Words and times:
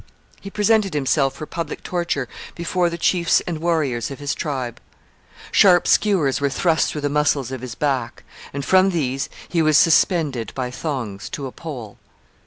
He 0.39 0.49
presented 0.49 0.95
himself 0.95 1.35
for 1.35 1.45
public 1.45 1.83
torture 1.83 2.27
before 2.55 2.89
the 2.89 2.97
chiefs 2.97 3.39
and 3.41 3.59
warriors 3.59 4.09
of 4.09 4.17
his 4.17 4.33
tribe. 4.33 4.81
Sharp 5.51 5.87
skewers 5.87 6.41
were 6.41 6.49
thrust 6.49 6.89
through 6.91 7.01
the 7.01 7.07
muscles 7.07 7.51
of 7.51 7.61
his 7.61 7.75
back, 7.75 8.23
and 8.51 8.65
from 8.65 8.89
these 8.89 9.29
he 9.47 9.61
was 9.61 9.77
suspended 9.77 10.53
by 10.55 10.71
thongs 10.71 11.29
to 11.29 11.45
a 11.45 11.51
pole. 11.51 11.99